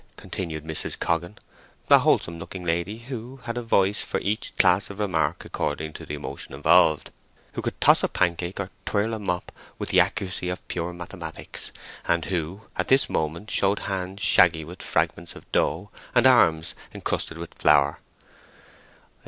continued 0.17 0.63
Mrs. 0.65 0.97
Coggan 0.97 1.37
(a 1.87 1.99
wholesome 1.99 2.39
looking 2.39 2.63
lady 2.63 2.97
who 2.97 3.37
had 3.43 3.55
a 3.55 3.61
voice 3.61 4.01
for 4.01 4.19
each 4.21 4.57
class 4.57 4.89
of 4.89 4.97
remark 4.97 5.45
according 5.45 5.93
to 5.93 6.07
the 6.07 6.15
emotion 6.15 6.55
involved; 6.55 7.11
who 7.53 7.61
could 7.61 7.79
toss 7.79 8.01
a 8.01 8.07
pancake 8.07 8.59
or 8.59 8.71
twirl 8.87 9.13
a 9.13 9.19
mop 9.19 9.51
with 9.77 9.89
the 9.89 9.99
accuracy 9.99 10.49
of 10.49 10.67
pure 10.67 10.91
mathematics, 10.91 11.71
and 12.07 12.25
who 12.25 12.61
at 12.75 12.87
this 12.87 13.11
moment 13.11 13.51
showed 13.51 13.77
hands 13.81 14.23
shaggy 14.23 14.65
with 14.65 14.81
fragments 14.81 15.35
of 15.35 15.45
dough 15.51 15.91
and 16.15 16.25
arms 16.25 16.73
encrusted 16.95 17.37
with 17.37 17.53
flour). 17.53 17.99